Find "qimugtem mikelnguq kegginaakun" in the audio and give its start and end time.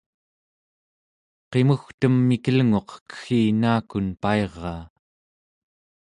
1.51-4.07